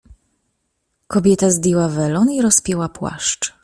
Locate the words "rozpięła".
2.41-2.89